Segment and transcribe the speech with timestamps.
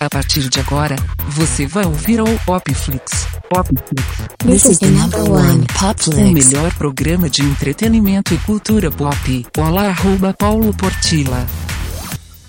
[0.00, 0.94] A partir de agora,
[1.28, 3.26] você vai ouvir o Popflix.
[3.48, 4.06] Popflix.
[4.46, 6.52] This is the number one O Popflix.
[6.52, 9.46] melhor programa de entretenimento e cultura pop.
[9.58, 11.44] Olá, arroba Paulo Portila.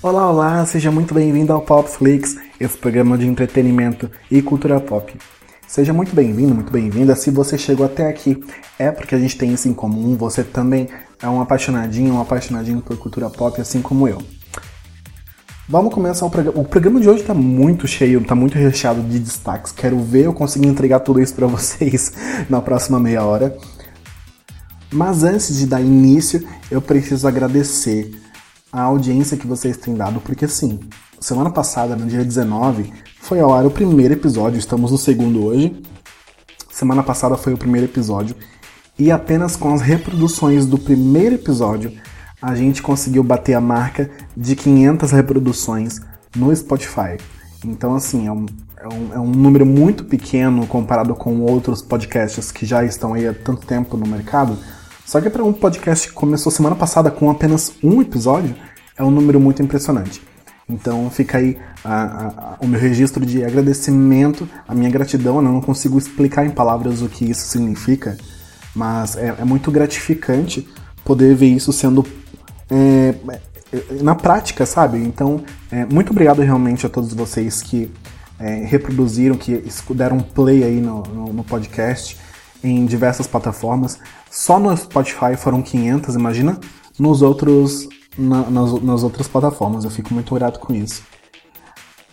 [0.01, 5.11] Olá, olá, seja muito bem-vindo ao Popflix, esse programa de entretenimento e cultura pop.
[5.67, 7.15] Seja muito bem-vindo, muito bem-vinda.
[7.15, 8.41] Se você chegou até aqui,
[8.77, 10.15] é porque a gente tem isso em comum.
[10.17, 10.87] Você também
[11.21, 14.19] é um apaixonadinho, um apaixonadinho por cultura pop, assim como eu.
[15.71, 16.59] Vamos começar o programa.
[16.59, 19.71] O programa de hoje tá muito cheio, tá muito recheado de destaques.
[19.71, 22.11] Quero ver eu conseguir entregar tudo isso para vocês
[22.49, 23.55] na próxima meia hora.
[24.91, 28.19] Mas antes de dar início, eu preciso agradecer
[28.73, 30.79] a audiência que vocês têm dado, porque assim,
[31.19, 32.91] semana passada, no dia 19,
[33.21, 35.83] foi ao ar o primeiro episódio, estamos no segundo hoje.
[36.71, 38.35] Semana passada foi o primeiro episódio,
[38.97, 41.93] e apenas com as reproduções do primeiro episódio,
[42.41, 45.99] a gente conseguiu bater a marca de 500 reproduções
[46.35, 47.17] no Spotify.
[47.65, 48.45] Então, assim, é um,
[48.81, 53.27] é um, é um número muito pequeno comparado com outros podcasts que já estão aí
[53.27, 54.57] há tanto tempo no mercado.
[55.05, 58.55] Só que para um podcast que começou semana passada com apenas um episódio,
[58.97, 60.21] é um número muito impressionante.
[60.69, 65.37] Então fica aí a- a- a- o meu registro de agradecimento, a minha gratidão.
[65.37, 68.17] Eu não consigo explicar em palavras o que isso significa,
[68.75, 70.67] mas é, é muito gratificante
[71.03, 72.03] poder ver isso sendo
[72.69, 73.13] é,
[73.73, 74.97] é, na prática, sabe?
[74.99, 77.91] Então, é, muito obrigado realmente a todos vocês que
[78.39, 82.17] é, reproduziram, que deram play aí no, no- no podcast
[82.63, 83.99] em diversas plataformas.
[84.31, 86.59] Só no Spotify foram 500, imagina
[86.97, 89.83] nos outros na- nas, nas outras plataformas.
[89.83, 91.03] Eu fico muito grato com isso.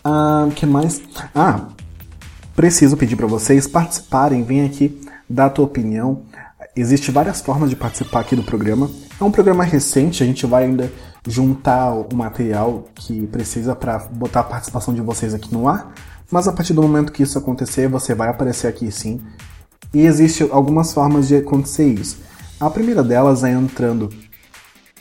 [0.03, 1.01] Ah, que mais?
[1.35, 1.67] Ah,
[2.55, 6.23] preciso pedir para vocês participarem, vem aqui dar a tua opinião.
[6.77, 8.87] Existem várias formas de participar aqui do programa.
[9.19, 10.91] É um programa recente, a gente vai ainda
[11.27, 15.91] juntar o material que precisa para botar a participação de vocês aqui no ar.
[16.29, 19.19] Mas a partir do momento que isso acontecer, você vai aparecer aqui sim.
[19.91, 22.19] E existem algumas formas de acontecer isso.
[22.59, 24.09] A primeira delas é entrando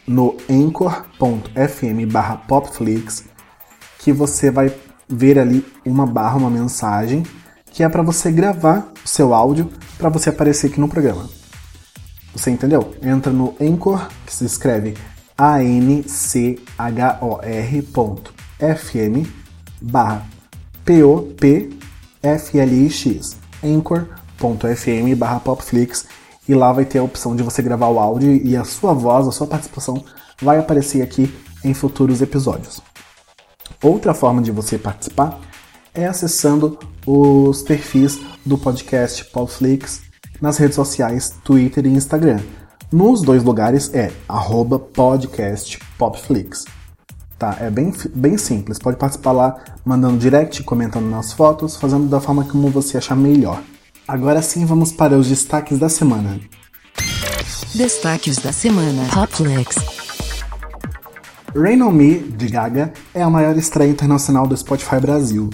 [0.06, 2.06] no anchor.fm
[2.48, 3.24] popflix
[3.98, 4.74] que você vai
[5.06, 7.22] ver ali uma barra, uma mensagem,
[7.70, 11.28] que é para você gravar o seu áudio para você aparecer aqui no programa.
[12.36, 12.94] Você entendeu?
[13.02, 14.94] Entra no Anchor, que se escreve
[15.38, 16.06] A-N-C-H-O-R.fm
[19.80, 20.26] barra
[20.84, 21.76] P-O-P-F-L-I-X
[23.64, 26.06] anchor.fm barra popflix
[26.46, 29.26] e lá vai ter a opção de você gravar o áudio e a sua voz,
[29.26, 30.04] a sua participação
[30.40, 32.82] vai aparecer aqui em futuros episódios.
[33.82, 35.40] Outra forma de você participar
[35.94, 40.05] é acessando os perfis do podcast Popflix
[40.40, 42.40] nas redes sociais Twitter e Instagram.
[42.92, 46.64] Nos dois lugares é arroba podcast Popflix.
[47.38, 48.78] Tá, é bem, bem simples.
[48.78, 53.62] Pode participar lá mandando direct, comentando nas fotos, fazendo da forma como você achar melhor.
[54.08, 56.40] Agora sim, vamos para os destaques da semana.
[57.74, 59.02] Destaques da semana.
[59.12, 59.76] Popflix.
[61.54, 65.50] Rain On Me, de Gaga, é a maior estreia internacional do Spotify Brasil.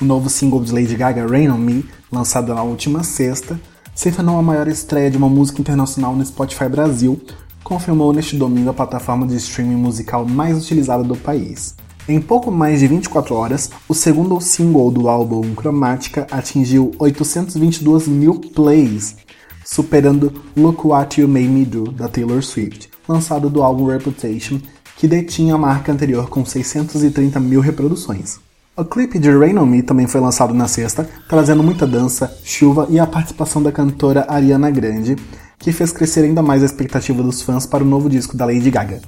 [0.00, 3.60] O novo single de Lady Gaga, Rain On Me, lançado na última sexta,
[3.98, 7.20] se tornou a maior estreia de uma música internacional no Spotify Brasil,
[7.64, 11.74] confirmou neste domingo a plataforma de streaming musical mais utilizada do país.
[12.08, 18.38] Em pouco mais de 24 horas, o segundo single do álbum Chromatica atingiu 822 mil
[18.38, 19.16] plays,
[19.64, 24.60] superando Look What You Made Me Do, da Taylor Swift, lançado do álbum Reputation,
[24.96, 28.38] que detinha a marca anterior com 630 mil reproduções.
[28.78, 32.86] O clipe de Rain On Me também foi lançado na sexta, trazendo muita dança, chuva
[32.88, 35.16] e a participação da cantora Ariana Grande,
[35.58, 38.70] que fez crescer ainda mais a expectativa dos fãs para o novo disco da Lady
[38.70, 39.00] Gaga.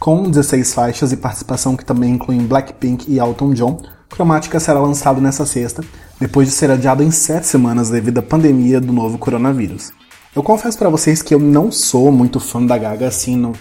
[0.00, 3.80] Com 16 faixas e participação que também incluem Blackpink e Elton John,
[4.12, 5.84] Chromatica será lançado nesta sexta,
[6.18, 9.92] depois de ser adiado em 7 semanas devido à pandemia do novo coronavírus.
[10.34, 13.52] Eu confesso para vocês que eu não sou muito fã da Gaga assim,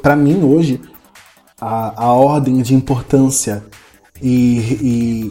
[0.00, 0.80] para mim hoje
[1.60, 3.62] a, a ordem de importância
[4.24, 4.58] e,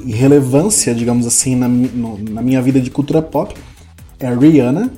[0.06, 3.56] e- e relevância, digamos assim, na, no- na minha vida de cultura pop
[4.19, 4.92] é a Rihanna,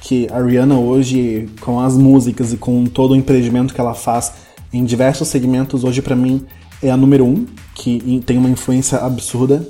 [0.00, 4.32] que a Rihanna hoje, com as músicas e com todo o empreendimento que ela faz
[4.72, 6.44] em diversos segmentos, hoje pra mim
[6.82, 9.68] é a número um, que tem uma influência absurda.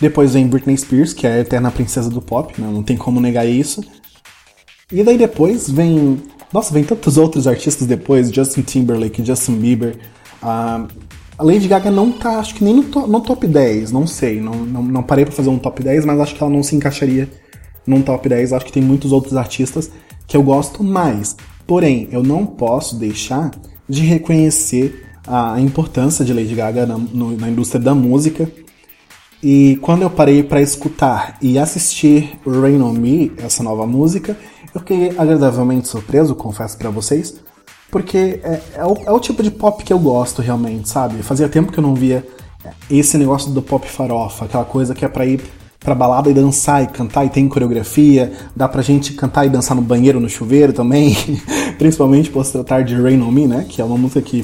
[0.00, 2.68] Depois vem Britney Spears, que é a eterna princesa do pop, né?
[2.72, 3.82] não tem como negar isso.
[4.92, 6.22] E daí depois vem.
[6.52, 9.96] Nossa, vem tantos outros artistas depois, Justin Timberlake, Justin Bieber.
[10.42, 10.86] Ah,
[11.38, 14.40] a Lady Gaga não tá, acho que nem no, to- no top 10, não sei.
[14.40, 16.76] Não, não, não parei pra fazer um top 10, mas acho que ela não se
[16.76, 17.28] encaixaria
[17.86, 18.52] num top 10.
[18.52, 19.90] Acho que tem muitos outros artistas
[20.26, 21.36] que eu gosto mais.
[21.66, 23.50] Porém, eu não posso deixar
[23.88, 28.48] de reconhecer a importância de Lady Gaga na, no- na indústria da música.
[29.42, 34.36] E quando eu parei para escutar e assistir Rain on Me, essa nova música,
[34.74, 37.42] eu fiquei agradavelmente surpreso, confesso para vocês,
[37.90, 41.22] porque é, é, o, é, o, tipo de pop que eu gosto realmente, sabe?
[41.22, 42.26] Fazia tempo que eu não via
[42.90, 45.40] esse negócio do pop farofa, aquela coisa que é pra ir
[45.84, 49.76] pra balada e dançar e cantar e tem coreografia, dá pra gente cantar e dançar
[49.76, 51.14] no banheiro, no chuveiro também,
[51.76, 53.66] principalmente por se tratar de Rain on Me, né?
[53.68, 54.42] Que é uma música que,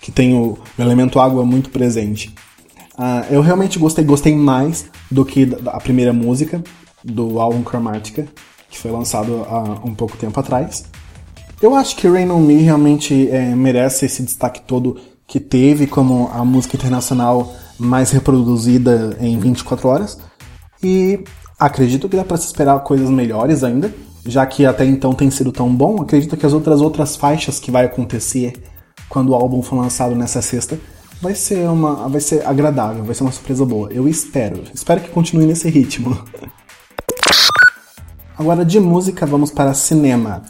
[0.00, 2.34] que tem o, o elemento água muito presente.
[2.98, 6.62] Uh, eu realmente gostei, gostei mais do que a primeira música
[7.02, 8.26] do álbum Chromatica,
[8.68, 10.84] que foi lançado há um pouco tempo atrás.
[11.62, 14.98] Eu acho que Rain on Me realmente é, merece esse destaque todo
[15.28, 20.18] que teve como a música internacional mais reproduzida em 24 horas.
[20.82, 21.22] E
[21.56, 23.94] acredito que dá para se esperar coisas melhores ainda,
[24.26, 26.02] já que até então tem sido tão bom.
[26.02, 28.54] Acredito que as outras outras faixas que vai acontecer
[29.08, 30.76] quando o álbum for lançado nessa sexta
[31.20, 33.88] vai ser uma vai ser agradável, vai ser uma surpresa boa.
[33.92, 34.64] Eu espero.
[34.74, 36.18] Espero que continue nesse ritmo.
[38.36, 40.42] Agora de música vamos para cinema.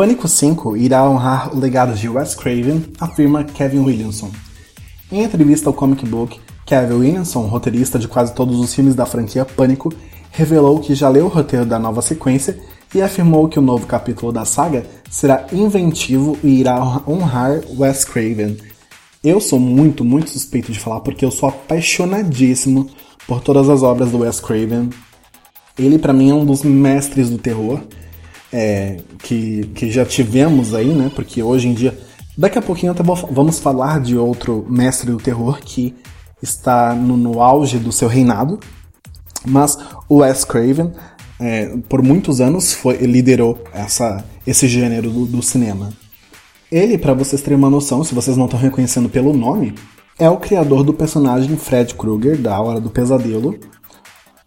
[0.00, 4.30] Pânico 5 irá honrar o legado de Wes Craven, afirma Kevin Williamson.
[5.12, 9.44] Em entrevista ao Comic Book, Kevin Williamson, roteirista de quase todos os filmes da franquia
[9.44, 9.92] Pânico,
[10.30, 12.58] revelou que já leu o roteiro da nova sequência
[12.94, 18.56] e afirmou que o novo capítulo da saga será inventivo e irá honrar Wes Craven.
[19.22, 22.88] Eu sou muito, muito suspeito de falar porque eu sou apaixonadíssimo
[23.26, 24.88] por todas as obras do Wes Craven.
[25.78, 27.82] Ele, para mim, é um dos mestres do terror
[28.52, 31.10] é, que, que já tivemos aí, né?
[31.14, 31.96] Porque hoje em dia.
[32.36, 35.94] Daqui a pouquinho até vamos falar de outro mestre do terror que
[36.42, 38.58] está no, no auge do seu reinado.
[39.46, 40.92] Mas o Wes Craven,
[41.38, 45.90] é, por muitos anos, foi, liderou essa, esse gênero do, do cinema.
[46.70, 49.74] Ele, para vocês terem uma noção, se vocês não estão reconhecendo pelo nome,
[50.18, 53.58] é o criador do personagem Fred Krueger, da Hora do Pesadelo.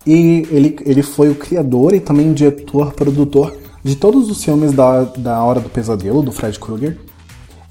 [0.06, 5.04] E ele, ele foi o criador e também diretor, produtor de todos os filmes da,
[5.04, 6.98] da Hora do Pesadelo, do Fred Krueger.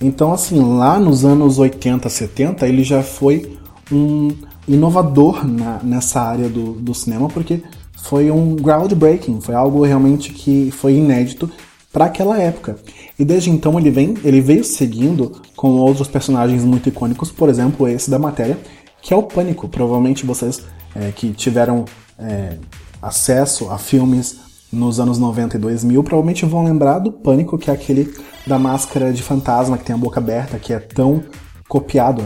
[0.00, 3.56] Então, assim, lá nos anos 80, 70, ele já foi
[3.90, 4.30] um
[4.66, 7.62] inovador na, nessa área do, do cinema, porque
[7.96, 11.50] foi um groundbreaking, foi algo realmente que foi inédito
[11.92, 12.76] para aquela época.
[13.18, 17.86] E desde então ele vem, ele veio seguindo com outros personagens muito icônicos, por exemplo,
[17.86, 18.58] esse da matéria,
[19.00, 19.68] que é o Pânico.
[19.68, 20.62] Provavelmente vocês
[20.94, 21.84] é, que tiveram
[22.18, 22.56] é,
[23.00, 24.40] acesso a filmes
[24.72, 28.12] nos anos 90 e 2000 provavelmente vão lembrar do Pânico, que é aquele
[28.46, 31.22] da máscara de fantasma que tem a boca aberta, que é tão
[31.68, 32.24] copiado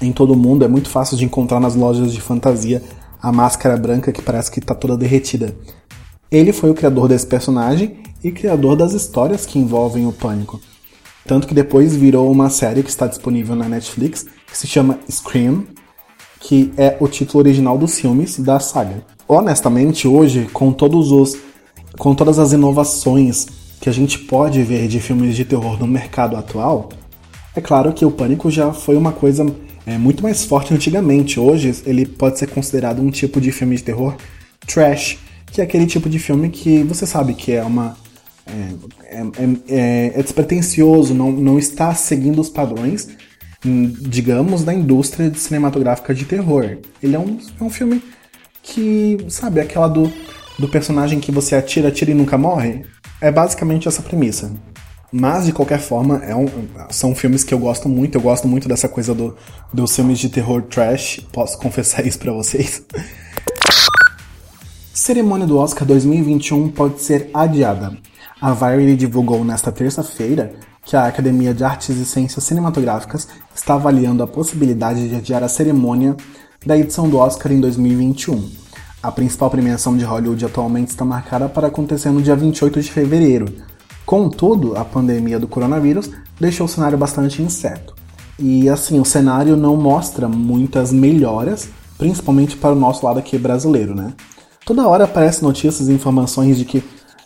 [0.00, 2.82] em todo mundo, é muito fácil de encontrar nas lojas de fantasia
[3.20, 5.54] a máscara branca que parece que está toda derretida.
[6.30, 10.60] Ele foi o criador desse personagem e criador das histórias que envolvem o Pânico.
[11.26, 15.66] Tanto que depois virou uma série que está disponível na Netflix, que se chama Scream,
[16.40, 19.02] que é o título original dos filmes da saga.
[19.26, 21.36] Honestamente, hoje, com todos os
[21.96, 23.46] com todas as inovações
[23.80, 26.88] que a gente pode ver de filmes de terror no mercado atual,
[27.54, 29.46] é claro que o Pânico já foi uma coisa
[29.86, 31.40] é, muito mais forte antigamente.
[31.40, 34.14] Hoje ele pode ser considerado um tipo de filme de terror
[34.66, 35.18] trash,
[35.50, 37.96] que é aquele tipo de filme que você sabe que é uma.
[38.46, 39.26] É, é,
[39.68, 43.08] é, é despretensioso, não, não está seguindo os padrões,
[43.64, 46.78] hum, digamos, da indústria cinematográfica de terror.
[47.02, 48.02] Ele é um, é um filme
[48.62, 50.10] que, sabe, aquela do
[50.58, 52.84] do personagem que você atira, atira e nunca morre?
[53.20, 54.52] É basicamente essa premissa.
[55.10, 56.46] Mas, de qualquer forma, é um,
[56.90, 58.16] são filmes que eu gosto muito.
[58.16, 59.34] Eu gosto muito dessa coisa do,
[59.72, 61.20] dos filmes de terror trash.
[61.32, 62.82] Posso confessar isso para vocês.
[64.92, 67.96] Cerimônia do Oscar 2021 pode ser adiada.
[68.40, 70.52] A Variety divulgou nesta terça-feira
[70.84, 75.48] que a Academia de Artes e Ciências Cinematográficas está avaliando a possibilidade de adiar a
[75.48, 76.16] cerimônia
[76.64, 78.67] da edição do Oscar em 2021.
[79.00, 83.46] A principal premiação de Hollywood atualmente está marcada para acontecer no dia 28 de fevereiro.
[84.04, 87.94] Contudo, a pandemia do coronavírus deixou o cenário bastante incerto.
[88.38, 93.94] E assim, o cenário não mostra muitas melhoras, principalmente para o nosso lado aqui brasileiro,
[93.94, 94.14] né?
[94.64, 96.82] Toda hora aparecem notícias e informações de que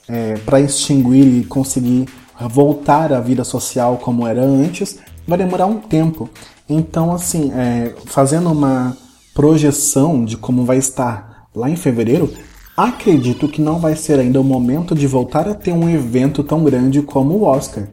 [0.09, 2.07] é, para extinguir e conseguir
[2.51, 6.29] voltar à vida social como era antes, vai demorar um tempo.
[6.69, 8.97] Então, assim, é, fazendo uma
[9.35, 12.33] projeção de como vai estar lá em fevereiro,
[12.77, 16.65] acredito que não vai ser ainda o momento de voltar a ter um evento tão
[16.65, 17.89] grande como o Oscar.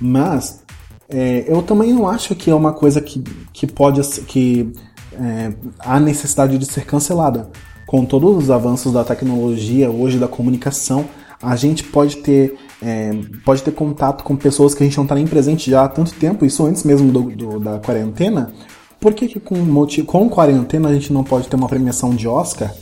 [0.00, 0.62] Mas
[1.08, 3.22] é, eu também não acho que é uma coisa que,
[3.52, 4.72] que pode que
[5.12, 7.50] é, há necessidade de ser cancelada.
[7.86, 11.04] Com todos os avanços da tecnologia, hoje da comunicação,
[11.40, 13.12] a gente pode ter, é,
[13.44, 16.12] pode ter contato com pessoas que a gente não está nem presente já há tanto
[16.14, 18.52] tempo, isso antes mesmo do, do, da quarentena,
[18.98, 19.56] por que, que com,
[20.04, 22.74] com quarentena a gente não pode ter uma premiação de Oscar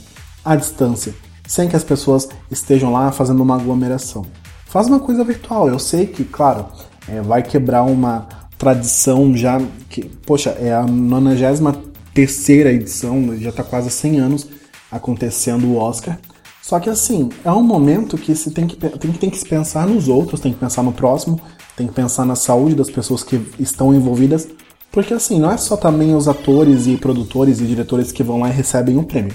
[0.45, 1.13] à distância,
[1.47, 4.25] sem que as pessoas estejam lá fazendo uma aglomeração?
[4.65, 5.67] Faz uma coisa virtual.
[5.67, 6.67] Eu sei que, claro,
[7.07, 9.59] é, vai quebrar uma tradição já
[9.89, 14.47] que, poxa, é a 93 edição, já está quase 100 anos
[14.91, 16.17] acontecendo o Oscar.
[16.61, 20.07] Só que assim, é um momento que se tem que, tem, tem que pensar nos
[20.07, 21.39] outros, tem que pensar no próximo,
[21.75, 24.47] tem que pensar na saúde das pessoas que estão envolvidas,
[24.91, 28.49] porque assim, não é só também os atores e produtores e diretores que vão lá
[28.49, 29.33] e recebem o prêmio.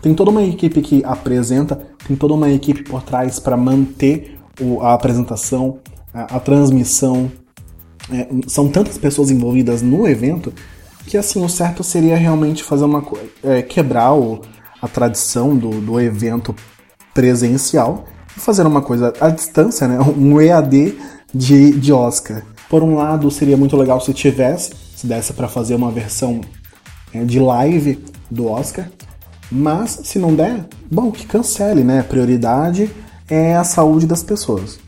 [0.00, 1.76] Tem toda uma equipe que apresenta,
[2.06, 5.78] tem toda uma equipe por trás para manter o, a apresentação,
[6.14, 7.30] a, a transmissão.
[8.10, 10.52] É, são tantas pessoas envolvidas no evento
[11.06, 13.04] que assim o certo seria realmente fazer uma
[13.42, 14.42] é, quebrar o,
[14.80, 16.54] a tradição do, do evento
[17.14, 18.04] presencial
[18.36, 19.98] e fazer uma coisa à distância, né?
[20.16, 20.96] Um EAD
[21.34, 22.42] de, de Oscar.
[22.68, 26.40] Por um lado, seria muito legal se tivesse, se desse para fazer uma versão
[27.12, 28.88] é, de live do Oscar,
[29.50, 32.02] mas se não der, bom, que cancele, né?
[32.02, 32.90] Prioridade
[33.28, 34.78] é a saúde das pessoas.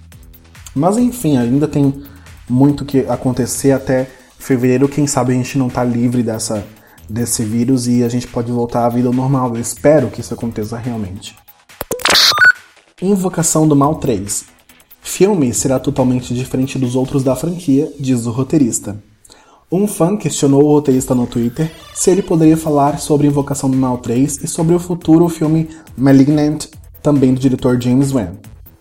[0.74, 2.02] Mas enfim, ainda tem
[2.48, 4.88] muito que acontecer até fevereiro.
[4.88, 6.66] Quem sabe a gente não tá livre dessa,
[7.08, 9.54] desse vírus e a gente pode voltar à vida normal.
[9.54, 11.36] Eu espero que isso aconteça realmente.
[13.00, 14.44] Invocação do Mal 3.
[15.00, 19.02] Filme será totalmente diferente dos outros da franquia, diz o roteirista.
[19.72, 23.98] Um fã questionou o roteirista no Twitter se ele poderia falar sobre Invocação do Mal
[23.98, 26.66] 3 e sobre o futuro filme Malignant,
[27.00, 28.32] também do diretor James Wan.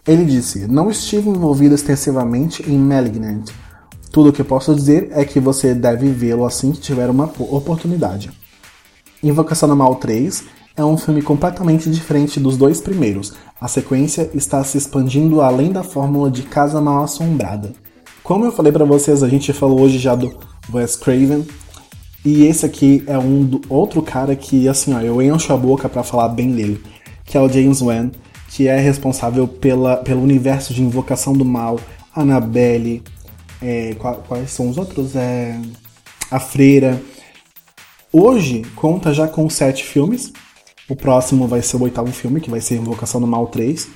[0.07, 3.51] Ele disse: Não estive envolvido extensivamente em Malignant.
[4.11, 8.31] Tudo o que posso dizer é que você deve vê-lo assim que tiver uma oportunidade.
[9.21, 10.43] Invocação do Mal 3
[10.75, 13.35] é um filme completamente diferente dos dois primeiros.
[13.61, 17.73] A sequência está se expandindo além da fórmula de Casa Mal Assombrada.
[18.23, 21.45] Como eu falei para vocês, a gente falou hoje já do Wes Craven.
[22.23, 25.87] E esse aqui é um do, outro cara que, assim, ó, eu encho a boca
[25.87, 26.83] para falar bem dele,
[27.25, 28.11] que é o James Wan,
[28.49, 31.79] que é responsável pela, pelo universo de Invocação do Mal,
[32.15, 33.03] Annabelle,
[33.61, 33.95] é,
[34.27, 35.15] quais são os outros?
[35.15, 35.59] É,
[36.31, 37.01] a Freira.
[38.11, 40.31] Hoje conta já com sete filmes.
[40.89, 43.87] O próximo vai ser o oitavo filme, que vai ser Invocação do Mal 3.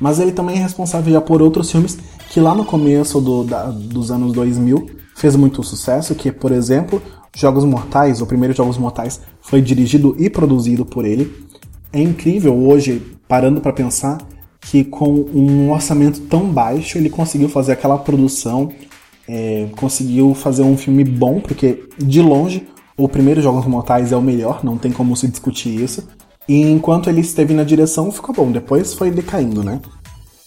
[0.00, 3.64] Mas ele também é responsável já por outros filmes que lá no começo do, da,
[3.64, 7.02] dos anos 2000 fez muito sucesso, que por exemplo,
[7.34, 11.32] Jogos Mortais, o primeiro Jogos Mortais, foi dirigido e produzido por ele.
[11.92, 14.18] É incrível hoje, parando para pensar,
[14.60, 18.70] que com um orçamento tão baixo ele conseguiu fazer aquela produção,
[19.28, 22.66] é, conseguiu fazer um filme bom, porque de longe
[22.96, 26.08] o primeiro Jogos Mortais é o melhor, não tem como se discutir isso.
[26.48, 29.80] E enquanto ele esteve na direção, ficou bom, depois foi decaindo, né?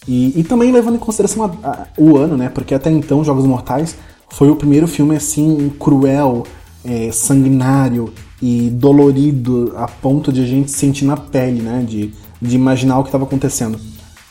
[0.08, 2.48] E, e também levando em consideração a, a, o ano, né?
[2.48, 3.96] Porque até então Jogos Mortais
[4.30, 6.46] foi o primeiro filme assim cruel,
[6.84, 11.84] é, sanguinário e dolorido a ponto de a gente sentir na pele, né?
[11.86, 13.78] De, de imaginar o que estava acontecendo.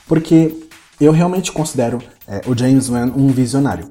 [0.08, 0.56] Porque
[1.00, 3.88] eu realmente considero é, o James Wan um visionário.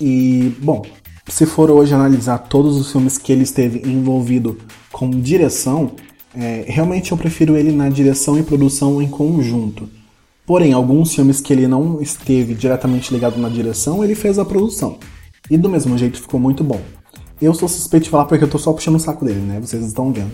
[0.00, 0.82] E, bom,
[1.28, 4.58] se for hoje analisar todos os filmes que ele esteve envolvido
[4.90, 5.92] com direção,
[6.34, 9.88] é, realmente eu prefiro ele na direção e produção em conjunto.
[10.50, 14.98] Porém, alguns filmes que ele não esteve diretamente ligado na direção, ele fez a produção.
[15.48, 16.80] E do mesmo jeito ficou muito bom.
[17.40, 19.60] Eu sou suspeito de falar porque eu tô só puxando o saco dele, né?
[19.60, 20.32] Vocês estão vendo.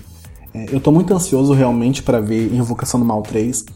[0.55, 3.67] É, eu tô muito ansioso realmente para ver Invocação do Mal 3.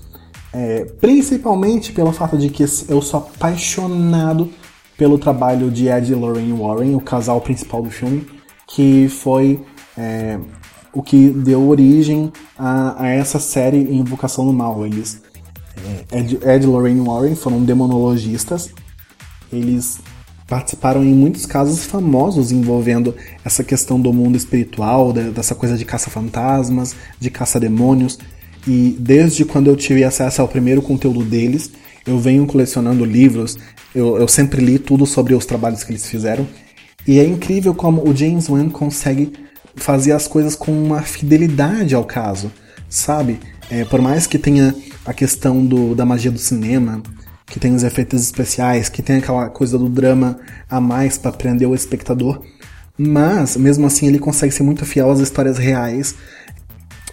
[0.55, 4.49] É, principalmente pelo fato de que eu sou apaixonado
[4.97, 8.27] pelo trabalho de Ed e Lorraine Warren, o casal principal do filme,
[8.67, 9.61] que foi
[9.95, 10.41] é,
[10.91, 14.87] o que deu origem a, a, essa série Invocação do Mal.
[14.87, 15.21] Eles,
[16.13, 18.71] Ed, Ed e Lorraine Warren foram demonologistas,
[19.53, 20.01] eles
[20.51, 26.97] participaram em muitos casos famosos envolvendo essa questão do mundo espiritual, dessa coisa de caça-fantasmas,
[27.21, 28.19] de caça-demônios.
[28.67, 31.71] E desde quando eu tive acesso ao primeiro conteúdo deles,
[32.05, 33.57] eu venho colecionando livros,
[33.95, 36.47] eu, eu sempre li tudo sobre os trabalhos que eles fizeram.
[37.07, 39.33] E é incrível como o James Wan consegue
[39.77, 42.51] fazer as coisas com uma fidelidade ao caso,
[42.89, 43.39] sabe?
[43.71, 44.75] É, por mais que tenha
[45.07, 47.01] a questão do, da magia do cinema,
[47.47, 51.69] que tem os efeitos especiais, que tem aquela coisa do drama a mais para prender
[51.69, 52.43] o espectador.
[52.99, 56.15] Mas, mesmo assim, ele consegue ser muito fiel às histórias reais.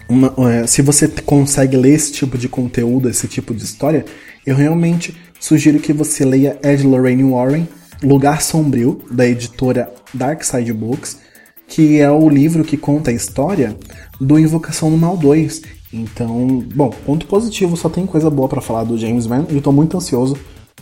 [0.09, 4.03] Uma, é, se você consegue ler esse tipo de conteúdo, esse tipo de história,
[4.45, 7.67] eu realmente sugiro que você leia Ed Lorraine Warren,
[8.01, 11.19] Lugar Sombrio, da editora Dark Side Books,
[11.67, 13.77] que é o livro que conta a história
[14.19, 15.61] do Invocação do Mal 2,
[15.91, 19.62] então, bom, ponto positivo, só tem coisa boa para falar do James Van e eu
[19.62, 20.38] tô muito ansioso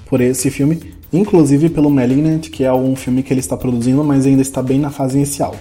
[0.08, 4.26] por esse filme, inclusive pelo Malignant, que é um filme que ele está produzindo, mas
[4.26, 5.56] ainda está bem na fase inicial.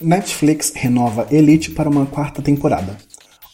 [0.00, 2.96] Netflix renova Elite para uma quarta temporada.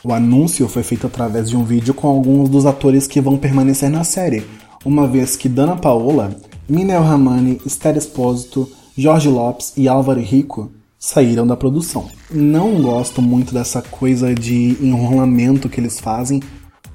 [0.02, 3.90] O anúncio foi feito através de um vídeo com alguns dos atores que vão permanecer
[3.90, 4.46] na série,
[4.84, 6.34] uma vez que Dana Paola,
[6.68, 12.10] Minel Ramani, Esther Espósito, Jorge Lopes e Álvaro Rico saíram da produção.
[12.30, 16.42] Não gosto muito dessa coisa de enrolamento que eles fazem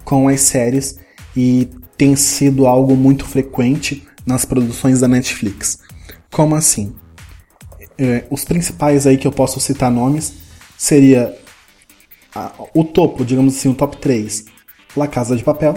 [0.03, 0.99] com as séries
[1.35, 5.79] e tem sido algo muito frequente nas produções da Netflix.
[6.31, 6.93] Como assim?
[7.97, 10.33] É, os principais aí que eu posso citar nomes
[10.77, 11.35] seria
[12.33, 14.45] a, o topo, digamos assim, o top 3.
[14.95, 15.73] La Casa de Papel,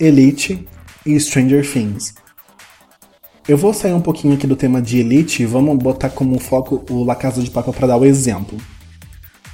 [0.00, 0.66] Elite
[1.06, 2.14] e Stranger Things.
[3.48, 6.84] Eu vou sair um pouquinho aqui do tema de Elite e vamos botar como foco
[6.90, 8.58] o La Casa de Papel para dar o exemplo.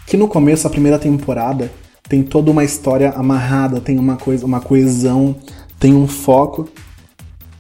[0.07, 1.71] Que no começo, a primeira temporada,
[2.09, 5.37] tem toda uma história amarrada, tem uma coisa, uma coesão,
[5.79, 6.71] tem um foco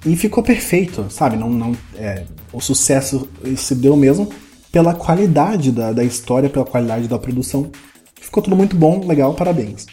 [0.06, 1.36] e ficou perfeito, sabe?
[1.36, 4.30] Não, não, é, o sucesso se deu mesmo
[4.72, 7.70] pela qualidade da, da história, pela qualidade da produção.
[8.18, 9.84] Ficou tudo muito bom, legal, parabéns.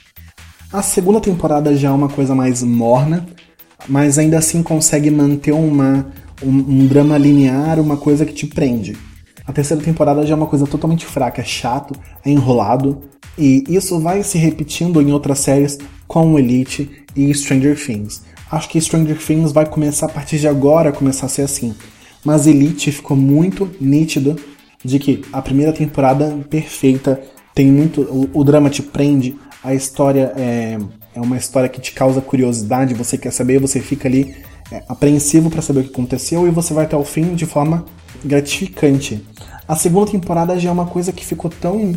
[0.72, 3.28] A segunda temporada já é uma coisa mais morna,
[3.90, 6.06] mas ainda assim consegue manter uma,
[6.42, 8.98] um, um drama linear, uma coisa que te prende.
[9.46, 13.02] A terceira temporada já é uma coisa totalmente fraca, é chato, é enrolado,
[13.38, 15.78] e isso vai se repetindo em outras séries
[16.08, 18.24] como Elite e Stranger Things.
[18.52, 21.74] Acho que Stranger Things vai começar a partir de agora começar a ser assim.
[22.24, 24.36] Mas Elite ficou muito nítido
[24.84, 27.22] de que a primeira temporada perfeita
[27.54, 30.78] tem muito o, o drama te prende, a história é,
[31.14, 34.36] é uma história que te causa curiosidade, você quer saber, você fica ali
[34.88, 37.86] apreensivo para saber o que aconteceu e você vai até o fim de forma
[38.24, 39.26] gratificante.
[39.68, 41.94] A segunda temporada já é uma coisa que ficou tão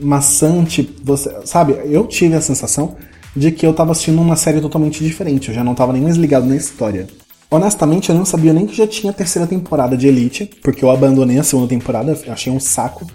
[0.00, 1.74] maçante, você, sabe?
[1.84, 2.96] Eu tive a sensação
[3.34, 6.16] de que eu tava assistindo uma série totalmente diferente, eu já não tava nem mais
[6.16, 7.06] ligado na história.
[7.50, 10.90] Honestamente, eu não sabia nem que já tinha a terceira temporada de Elite, porque eu
[10.90, 13.06] abandonei a segunda temporada, achei um saco.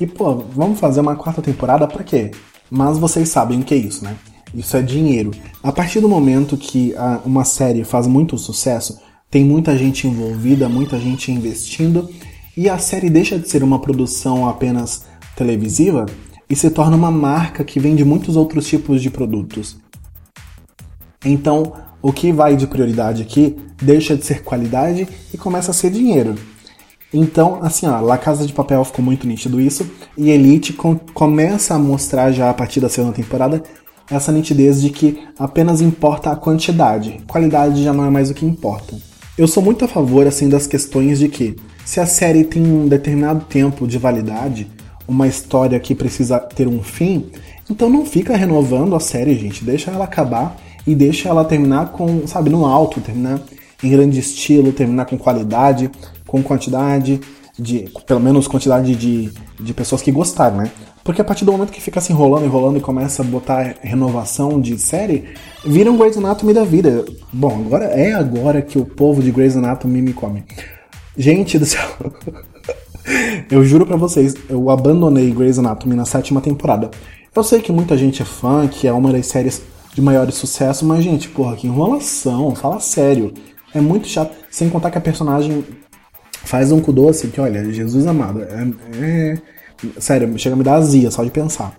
[0.00, 2.30] E, pô, vamos fazer uma quarta temporada para quê?
[2.70, 4.16] Mas vocês sabem o que é isso, né?
[4.54, 5.30] Isso é dinheiro.
[5.62, 8.98] A partir do momento que a, uma série faz muito sucesso,
[9.30, 12.08] tem muita gente envolvida, muita gente investindo,
[12.56, 15.04] e a série deixa de ser uma produção apenas
[15.36, 16.06] televisiva
[16.48, 19.76] e se torna uma marca que vende muitos outros tipos de produtos.
[21.24, 25.90] Então, o que vai de prioridade aqui deixa de ser qualidade e começa a ser
[25.90, 26.36] dinheiro.
[27.12, 31.74] Então, assim, ó, La Casa de Papel ficou muito nítido isso, e Elite com começa
[31.74, 33.62] a mostrar já a partir da segunda temporada
[34.10, 38.46] essa nitidez de que apenas importa a quantidade, qualidade já não é mais o que
[38.46, 38.96] importa.
[39.36, 42.88] Eu sou muito a favor assim das questões de que se a série tem um
[42.88, 44.66] determinado tempo de validade,
[45.06, 47.26] uma história que precisa ter um fim,
[47.70, 49.64] então não fica renovando a série, gente.
[49.64, 53.40] Deixa ela acabar e deixa ela terminar com, sabe, no alto, terminar
[53.82, 55.90] em grande estilo, terminar com qualidade,
[56.26, 57.20] com quantidade,
[57.58, 60.70] de, pelo menos quantidade de, de pessoas que gostaram, né?
[61.06, 64.60] Porque a partir do momento que fica se enrolando, enrolando e começa a botar renovação
[64.60, 65.28] de série,
[65.64, 67.04] vira um Grey's Anatomy da vida.
[67.32, 70.42] Bom, agora é agora que o povo de Grey's Anatomy me come.
[71.16, 71.88] Gente do céu.
[73.48, 76.90] eu juro para vocês, eu abandonei Grey's Anatomy na sétima temporada.
[77.32, 79.62] Eu sei que muita gente é fã, que é uma das séries
[79.94, 83.32] de maior sucesso, mas, gente, porra, que enrolação, fala sério.
[83.72, 84.34] É muito chato.
[84.50, 85.64] Sem contar que a personagem
[86.44, 88.66] faz um cu doce que, olha, Jesus amado, é,
[89.00, 89.55] é...
[89.98, 91.76] Sério, chega a me dar azia só de pensar.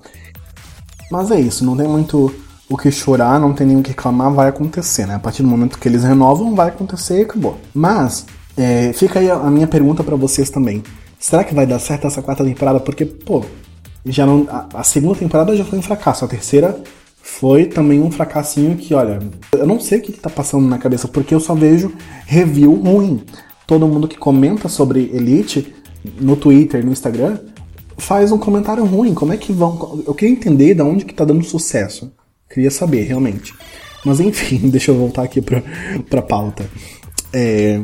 [1.11, 2.33] Mas é isso, não tem muito
[2.69, 5.15] o que chorar, não tem nem o que reclamar, vai acontecer, né?
[5.15, 7.57] A partir do momento que eles renovam, vai acontecer e acabou.
[7.73, 8.25] Mas,
[8.57, 10.83] é, fica aí a, minha pergunta para vocês também.
[11.17, 12.79] Será que vai dar certo essa quarta temporada?
[12.79, 13.45] Porque, pô,
[14.05, 16.81] já não, a, a, segunda temporada já foi um fracasso, a terceira
[17.21, 19.19] foi também um fracassinho que, olha,
[19.53, 21.93] eu não sei o que, que tá passando na cabeça, porque eu só vejo
[22.25, 23.23] review ruim.
[23.65, 25.73] Todo mundo que comenta sobre Elite
[26.19, 27.37] no Twitter, no Instagram,
[27.97, 29.13] faz um comentário ruim.
[29.13, 30.03] Como é que vão.
[30.05, 32.11] Eu queria entender de onde que tá dando sucesso.
[32.49, 33.53] Queria saber, realmente.
[34.05, 35.61] Mas enfim, deixa eu voltar aqui pra,
[36.09, 36.65] pra pauta.
[37.33, 37.81] É,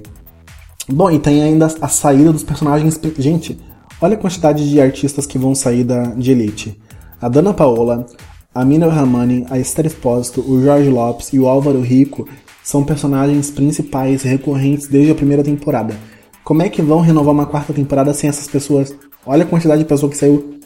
[0.87, 2.99] Bom, e tem ainda a saída dos personagens.
[3.17, 3.57] Gente,
[4.01, 6.77] olha a quantidade de artistas que vão sair da, de Elite.
[7.21, 8.05] A Dana Paola,
[8.53, 12.27] a Mina Ramani, a Esther Espósito, o Jorge Lopes e o Álvaro Rico
[12.61, 15.95] são personagens principais recorrentes desde a primeira temporada.
[16.43, 18.93] Como é que vão renovar uma quarta temporada sem essas pessoas?
[19.25, 20.59] Olha a quantidade de pessoas que saiu.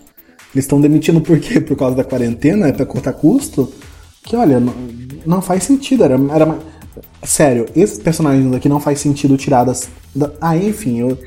[0.53, 1.59] Eles estão demitindo por quê?
[1.59, 2.67] Por causa da quarentena?
[2.67, 3.71] É pra cortar custo?
[4.23, 4.73] Que olha, não,
[5.25, 6.03] não faz sentido.
[6.03, 6.57] Era, era
[7.23, 9.89] Sério, esses personagens aqui não faz sentido tiradas.
[10.15, 10.31] Da...
[10.39, 11.17] Ah, enfim, eu,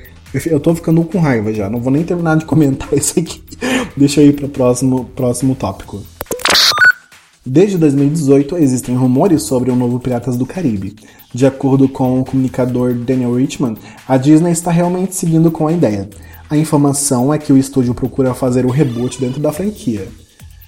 [0.46, 1.68] eu tô ficando com raiva já.
[1.68, 3.42] Não vou nem terminar de comentar isso aqui.
[3.96, 6.02] Deixa eu ir pro próximo, próximo tópico.
[7.44, 10.94] Desde 2018 existem rumores sobre o um novo Piratas do Caribe.
[11.34, 16.06] De acordo com o comunicador Daniel Richman, a Disney está realmente seguindo com a ideia.
[16.50, 20.06] A informação é que o estúdio procura fazer o reboot dentro da franquia.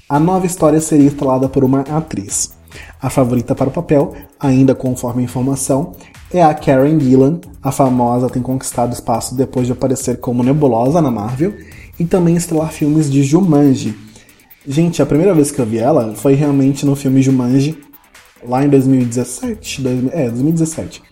[0.08, 2.54] A nova história seria instalada por uma atriz.
[3.02, 5.92] A favorita para o papel, ainda conforme a informação,
[6.32, 7.38] é a Karen Gillan.
[7.62, 11.52] A famosa tem conquistado espaço depois de aparecer como nebulosa na Marvel
[12.00, 13.94] e também estrelar filmes de Jumanji
[14.66, 17.76] Gente, a primeira vez que eu vi ela foi realmente no filme Jumanji,
[18.46, 19.82] lá em 2017.
[19.82, 21.02] Dois, é, 2017.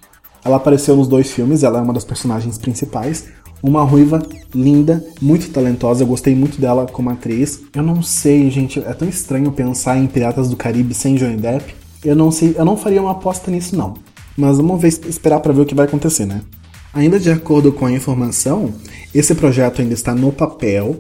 [0.44, 3.26] Ela apareceu nos dois filmes, ela é uma das personagens principais.
[3.62, 4.22] Uma ruiva
[4.54, 7.60] linda, muito talentosa, eu gostei muito dela como atriz.
[7.74, 11.74] Eu não sei, gente, é tão estranho pensar em Piratas do Caribe sem Johnny Depp.
[12.04, 13.94] Eu não sei, eu não faria uma aposta nisso não.
[14.36, 16.40] Mas vamos ver, esperar para ver o que vai acontecer, né?
[16.94, 18.72] Ainda de acordo com a informação,
[19.14, 20.98] esse projeto ainda está no papel,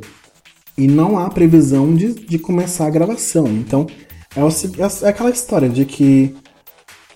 [0.76, 3.46] e não há previsão de, de começar a gravação.
[3.46, 3.86] Então,
[4.34, 6.34] é, o, é, é aquela história de que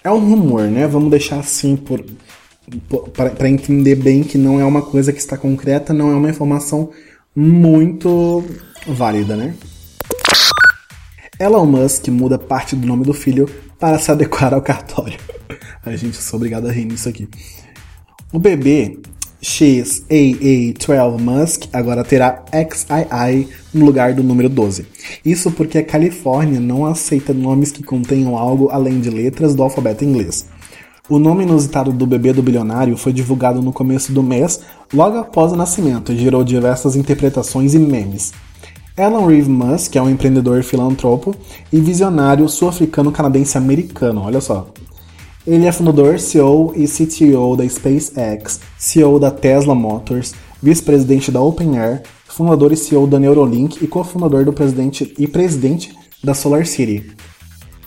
[0.02, 0.86] é um rumor, né?
[0.86, 2.04] Vamos deixar assim por,
[3.12, 6.90] para entender bem que não é uma coisa que está concreta, não é uma informação
[7.34, 8.44] muito
[8.86, 9.54] válida, né?
[11.38, 15.18] Elon Musk muda parte do nome do filho para se adequar ao cartório.
[15.84, 17.28] A gente, sou obrigado a rir nisso aqui.
[18.32, 18.98] O bebê
[19.44, 24.86] XAA12 Musk agora terá XII no lugar do número 12.
[25.22, 30.02] Isso porque a Califórnia não aceita nomes que contenham algo além de letras do alfabeto
[30.02, 30.46] inglês.
[31.10, 35.52] O nome inusitado do bebê do bilionário foi divulgado no começo do mês, logo após
[35.52, 38.32] o nascimento, e gerou diversas interpretações e memes.
[38.96, 41.34] Elon Reeve Musk é um empreendedor filantropo
[41.70, 44.72] e visionário sul-africano-canadense americano, olha só,
[45.46, 52.02] ele é fundador, CEO e CTO da SpaceX, CEO da Tesla Motors, vice-presidente da OpenAir,
[52.26, 57.12] fundador e CEO da Neuralink e cofundador do presidente e presidente da SolarCity.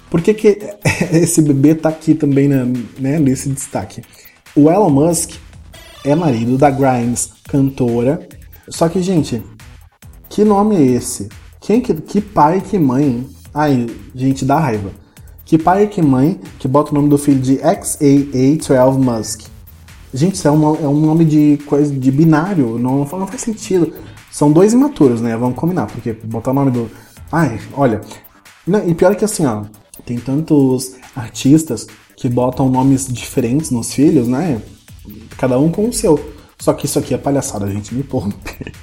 [0.10, 0.60] Por que, que
[1.12, 2.64] esse bebê tá aqui também né,
[3.00, 4.04] né, nesse destaque?
[4.56, 5.32] O Elon Musk
[6.06, 8.28] é marido da Grimes, cantora.
[8.70, 9.42] Só que, gente,
[10.30, 11.28] que nome é esse?
[11.60, 13.28] Quem que, que pai, que mãe?
[13.54, 14.92] Ai, gente, dá raiva.
[15.48, 19.44] Que pai e que mãe que bota o nome do filho de XAA12 Musk?
[20.14, 23.94] Gente, isso é um, é um nome de coisa de binário, não, não faz sentido.
[24.30, 25.38] São dois imaturos, né?
[25.38, 26.92] Vamos combinar, porque botar o nome do.
[27.32, 28.02] Ai, olha.
[28.66, 29.64] Não, e pior que assim, ó,
[30.06, 34.62] tem tantos artistas que botam nomes diferentes nos filhos, né?
[35.38, 36.20] Cada um com o seu.
[36.60, 38.36] Só que isso aqui é palhaçada, gente, me poupe.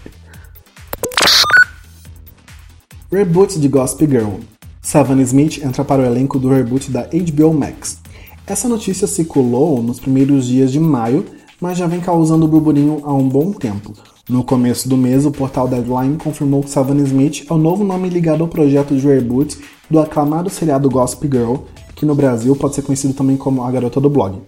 [3.12, 4.54] Reboot de Gossip Girl.
[4.85, 7.99] Savannah Smith entra para o elenco do reboot da HBO Max.
[8.47, 11.25] Essa notícia circulou nos primeiros dias de maio,
[11.59, 13.94] mas já vem causando burburinho há um bom tempo.
[14.29, 18.11] No começo do mês, o portal Deadline confirmou que Savannah Smith é o novo nome
[18.11, 21.55] ligado ao projeto de reboot do aclamado seriado Gossip Girl,
[21.97, 24.38] que no Brasil pode ser conhecido também como a garota do blog.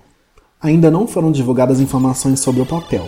[0.60, 3.06] Ainda não foram divulgadas informações sobre o papel.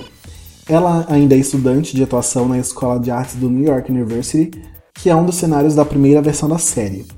[0.67, 4.51] Ela ainda é estudante de atuação na Escola de Artes do New York University,
[4.95, 7.18] que é um dos cenários da primeira versão da série.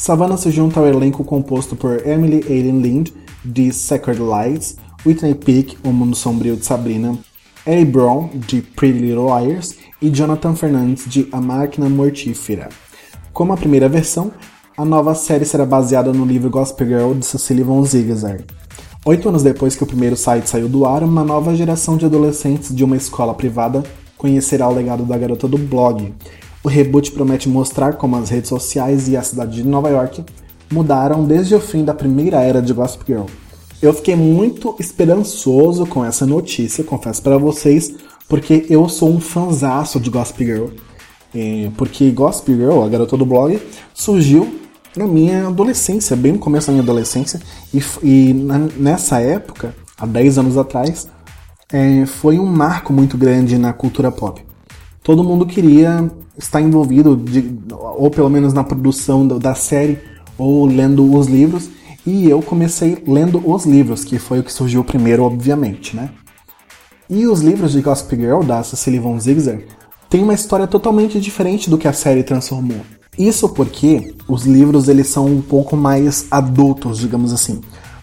[0.00, 3.08] Savannah se junta ao elenco composto por Emily Aileen Lind,
[3.44, 7.18] de Sacred Lights, Whitney Peak, O Mundo Sombrio de Sabrina,
[7.66, 12.70] Ellie Brown, de Pretty Little Liars, e Jonathan Fernandes, de A Máquina Mortífera.
[13.34, 14.32] Como a primeira versão,
[14.74, 18.46] a nova série será baseada no livro Gospel Girl de Cecily von Zigzag.
[19.04, 22.74] Oito anos depois que o primeiro site saiu do ar, uma nova geração de adolescentes
[22.74, 23.82] de uma escola privada
[24.16, 26.14] conhecerá o legado da garota do blog,
[26.62, 30.24] o reboot promete mostrar como as redes sociais e a cidade de Nova York
[30.72, 33.24] mudaram desde o fim da primeira era de Gossip Girl.
[33.82, 37.94] Eu fiquei muito esperançoso com essa notícia, confesso para vocês,
[38.28, 40.66] porque eu sou um fanzaço de Gossip Girl.
[41.34, 43.60] É, porque Gossip Girl, a garota do blog,
[43.94, 44.60] surgiu
[44.94, 47.40] na minha adolescência, bem no começo da minha adolescência,
[47.72, 51.08] e, e na, nessa época, há 10 anos atrás,
[51.72, 54.49] é, foi um marco muito grande na cultura pop.
[55.02, 59.98] Todo mundo queria está envolvido, de, ou pelo menos na produção da série,
[60.38, 61.68] ou lendo os livros.
[62.06, 66.10] E eu comecei lendo os livros, que foi o que surgiu primeiro, obviamente, né?
[67.08, 69.66] E os livros de Gossip Girl, da Cecily von Zigzag,
[70.08, 72.80] tem uma história totalmente diferente do que a série transformou.
[73.18, 77.60] Isso porque os livros eles são um pouco mais adultos, digamos assim.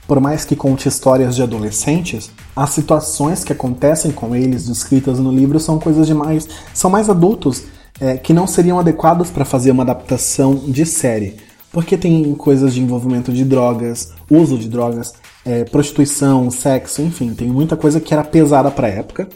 [0.08, 5.32] Por mais que conte histórias de adolescentes, as situações que acontecem com eles descritas no
[5.32, 7.65] livro são coisas demais, são mais adultos
[8.02, 11.36] é, que não seriam adequados para fazer uma adaptação de série,
[11.72, 15.13] porque tem coisas de envolvimento de drogas, uso de drogas,
[15.46, 19.30] é, prostituição, sexo, enfim, tem muita coisa que era pesada para época.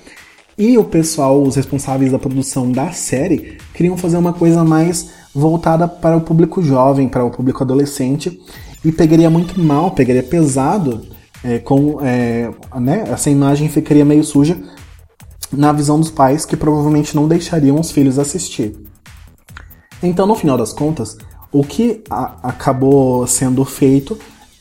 [0.58, 5.88] E o pessoal, os responsáveis da produção da série, queriam fazer uma coisa mais voltada
[5.88, 8.42] para o público jovem, para o público adolescente,
[8.84, 11.02] e pegaria muito mal, pegaria pesado,
[11.44, 14.58] é, com é, né, essa imagem ficaria meio suja
[15.52, 18.76] na visão dos pais que provavelmente não deixariam os filhos assistir.
[20.02, 21.18] Então, no final das contas,
[21.52, 24.18] o que acabou sendo feito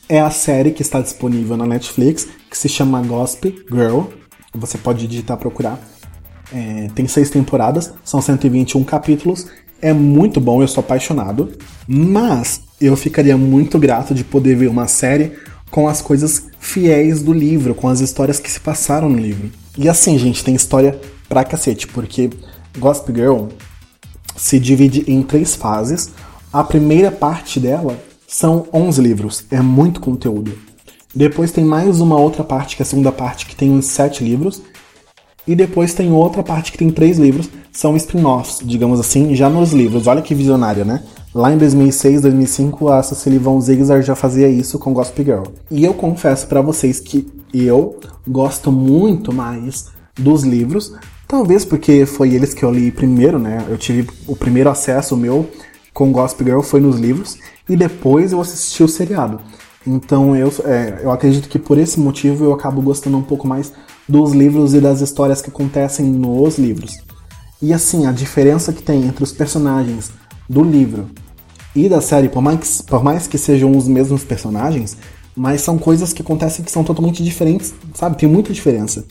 [0.09, 4.01] é a série que está disponível na Netflix, que se chama Gossip Girl.
[4.53, 5.79] Você pode digitar procurar.
[6.53, 9.47] É, tem seis temporadas, são 121 capítulos.
[9.81, 11.57] É muito bom, eu sou apaixonado.
[11.87, 15.31] Mas eu ficaria muito grato de poder ver uma série
[15.71, 19.49] com as coisas fiéis do livro, com as histórias que se passaram no livro.
[19.77, 22.29] E assim, gente, tem história pra cacete, porque
[22.77, 23.45] Gossip Girl
[24.35, 26.11] se divide em três fases.
[26.51, 30.51] A primeira parte dela são 11 livros, é muito conteúdo.
[31.15, 34.23] Depois tem mais uma outra parte, que é a segunda parte, que tem uns 7
[34.23, 34.61] livros.
[35.47, 39.73] E depois tem outra parte que tem 3 livros, são spin-offs, digamos assim, já nos
[39.73, 40.05] livros.
[40.07, 41.03] Olha que visionária, né?
[41.33, 45.43] Lá em 2006, 2005, a Cecily Von Zigzag já fazia isso com Gossip Girl.
[45.69, 50.93] E eu confesso para vocês que eu gosto muito mais dos livros,
[51.25, 53.65] talvez porque foi eles que eu li primeiro, né?
[53.69, 55.49] Eu tive o primeiro acesso meu
[55.93, 59.39] com Gossip Girl foi nos livros e depois eu assisti o seriado.
[59.87, 63.71] Então eu, é, eu acredito que por esse motivo eu acabo gostando um pouco mais
[64.07, 66.97] dos livros e das histórias que acontecem nos livros.
[67.61, 70.11] E assim, a diferença que tem entre os personagens
[70.51, 71.09] do livro
[71.73, 74.97] e da série, por mais, por mais que sejam os mesmos personagens,
[75.33, 78.17] mas são coisas que acontecem que são totalmente diferentes, sabe?
[78.17, 79.05] Tem muita diferença.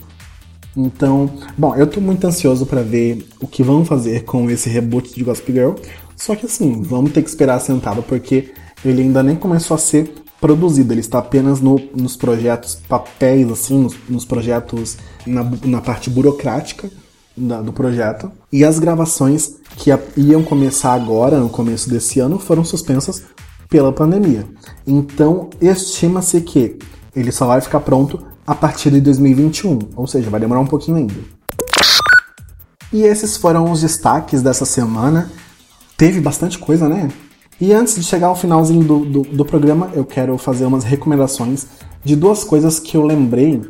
[0.77, 5.15] Então, bom, eu tô muito ansioso para ver o que vão fazer com esse reboot
[5.15, 5.73] de Gossip Girl.
[6.15, 8.53] Só que assim, vamos ter que esperar sentado porque
[8.85, 13.79] ele ainda nem começou a ser produzido, ele está apenas no, nos projetos papéis, assim,
[13.79, 16.91] nos, nos projetos na, na, parte burocrática
[17.37, 18.31] da, do projeto.
[18.53, 23.23] E as gravações que iam começar agora, no começo desse ano, foram suspensas
[23.69, 24.45] pela pandemia.
[24.87, 26.79] Então, estima-se que
[27.15, 30.97] ele só vai ficar pronto a partir de 2021, ou seja, vai demorar um pouquinho
[30.97, 31.15] ainda.
[32.93, 35.31] E esses foram os destaques dessa semana
[35.97, 37.09] teve bastante coisa, né?
[37.61, 41.67] E antes de chegar ao finalzinho do, do, do, programa, eu quero fazer umas recomendações
[42.03, 43.61] de duas coisas que eu lembrei.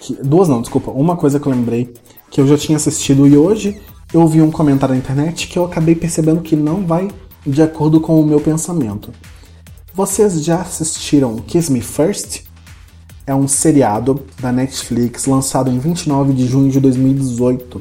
[0.00, 0.90] Que, duas não, desculpa.
[0.90, 1.94] Uma coisa que eu lembrei
[2.30, 3.80] que eu já tinha assistido e hoje
[4.12, 7.08] eu vi um comentário na internet que eu acabei percebendo que não vai
[7.46, 9.12] de acordo com o meu pensamento.
[9.94, 12.42] Vocês já assistiram Kiss Me First?
[13.26, 17.80] É um seriado da Netflix lançado em 29 de junho de 2018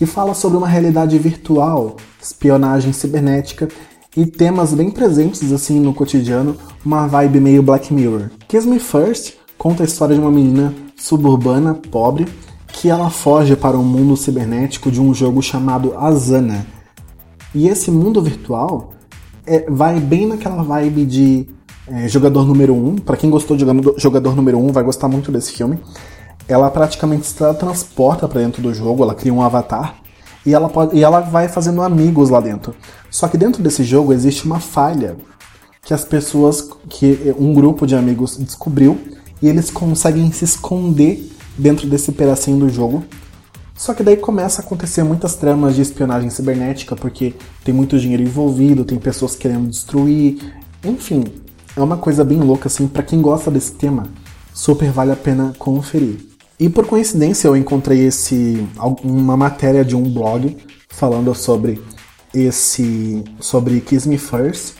[0.00, 3.68] e fala sobre uma realidade virtual espionagem cibernética
[4.16, 8.30] e temas bem presentes assim no cotidiano, uma vibe meio Black Mirror.
[8.48, 12.26] Kiss Me First conta a história de uma menina suburbana pobre
[12.76, 16.66] que ela foge para um mundo cibernético de um jogo chamado Azana.
[17.54, 18.92] E esse mundo virtual
[19.46, 21.48] é, vai bem naquela vibe de
[21.88, 22.86] é, jogador número 1.
[22.86, 22.96] Um.
[22.96, 23.64] Para quem gostou de
[23.96, 25.78] jogador número 1, um, vai gostar muito desse filme.
[26.46, 29.96] Ela praticamente se transporta para dentro do jogo, ela cria um avatar
[30.44, 32.74] e ela, pode, e ela vai fazendo amigos lá dentro.
[33.10, 35.16] Só que dentro desse jogo existe uma falha
[35.82, 38.98] que as pessoas, que um grupo de amigos descobriu
[39.40, 43.04] e eles conseguem se esconder dentro desse pedacinho do jogo.
[43.74, 48.22] Só que daí começa a acontecer muitas tramas de espionagem cibernética, porque tem muito dinheiro
[48.22, 51.24] envolvido, tem pessoas querendo destruir, enfim,
[51.76, 54.08] é uma coisa bem louca assim, para quem gosta desse tema,
[54.54, 56.16] super vale a pena conferir.
[56.58, 58.66] E por coincidência eu encontrei esse
[59.04, 60.56] uma matéria de um blog
[60.88, 61.78] falando sobre
[62.32, 64.76] esse sobre Kiss Me First.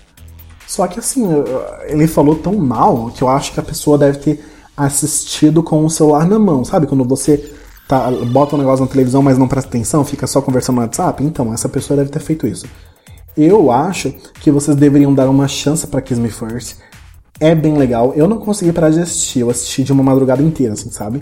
[0.67, 1.27] Só que assim,
[1.87, 4.45] ele falou tão mal que eu acho que a pessoa deve ter
[4.77, 6.87] assistido com o celular na mão, sabe?
[6.87, 7.53] Quando você
[7.89, 11.25] tá, bota um negócio na televisão, mas não presta atenção, fica só conversando no WhatsApp.
[11.25, 12.67] Então, essa pessoa deve ter feito isso.
[13.37, 16.77] Eu acho que vocês deveriam dar uma chance para Kiss Me First.
[17.39, 18.13] É bem legal.
[18.17, 19.41] Eu não consegui parar de assistir.
[19.41, 21.21] Eu assisti de uma madrugada inteira, assim, sabe?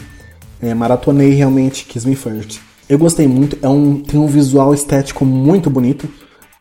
[0.62, 2.60] É, maratonei realmente Kiss Me First.
[2.88, 6.08] Eu gostei muito, é um, tem um visual estético muito bonito,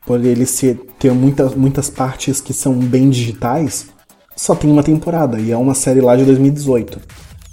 [0.06, 3.88] por ele ser, ter muitas, muitas partes que são bem digitais.
[4.36, 7.00] Só tem uma temporada e é uma série lá de 2018.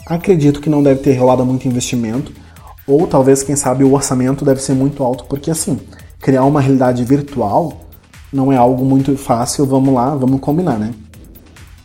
[0.06, 2.32] Acredito que não deve ter rolado muito investimento,
[2.86, 5.78] ou talvez, quem sabe, o orçamento deve ser muito alto, porque assim,
[6.20, 7.82] criar uma realidade virtual
[8.32, 10.92] não é algo muito fácil, vamos lá, vamos combinar, né?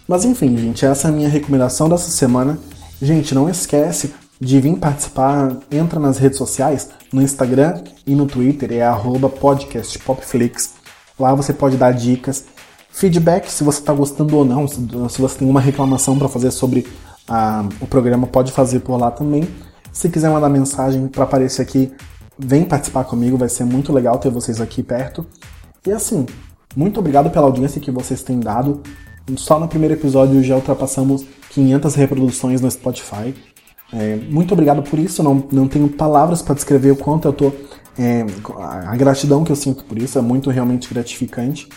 [0.07, 2.57] Mas enfim, gente, essa é a minha recomendação dessa semana.
[3.01, 8.71] Gente, não esquece, de vir participar, entra nas redes sociais, no Instagram e no Twitter,
[8.73, 8.89] é
[9.39, 10.75] podcastpopflix.
[11.19, 12.45] Lá você pode dar dicas,
[12.95, 14.79] feedback se você está gostando ou não, se,
[15.21, 16.87] você tem uma reclamação para fazer sobre
[17.27, 19.47] ah, o programa, pode fazer por lá também.
[19.91, 21.91] Se quiser mandar mensagem para aparecer aqui,
[22.39, 25.25] vem participar comigo, vai ser muito legal ter vocês aqui perto.
[25.85, 26.25] E assim,
[26.75, 28.81] Muito obrigado pela audiência que vocês têm dado.
[29.37, 33.33] Só no primeiro episódio já ultrapassamos 500 reproduções no Spotify.
[33.93, 35.23] É, muito obrigado por isso.
[35.23, 37.51] Não, não tenho palavras para descrever o quanto eu tô.
[37.97, 38.25] É,
[38.59, 41.69] a gratidão que eu sinto por isso é muito realmente gratificante.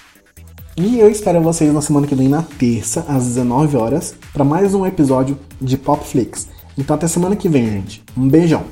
[0.80, 4.74] E eu espero vocês na semana que vem, na terça, às 19 horas, para mais
[4.74, 6.46] um episódio de Popflix.
[6.78, 8.04] Então até semana que vem, gente.
[8.16, 8.62] Um beijão.